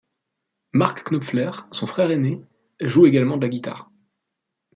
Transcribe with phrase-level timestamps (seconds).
[0.73, 2.41] Mark Knopfler, son frère aîné,
[2.79, 3.91] joue également de la guitare.